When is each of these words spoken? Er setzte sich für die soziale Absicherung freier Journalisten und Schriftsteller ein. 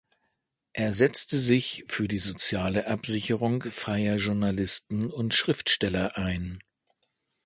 Er 0.73 0.93
setzte 0.93 1.37
sich 1.37 1.83
für 1.87 2.07
die 2.07 2.17
soziale 2.17 2.87
Absicherung 2.87 3.61
freier 3.61 4.15
Journalisten 4.15 5.11
und 5.11 5.35
Schriftsteller 5.35 6.17
ein. 6.17 6.57